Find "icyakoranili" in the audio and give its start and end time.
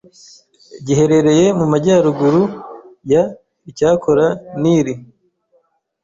3.69-4.93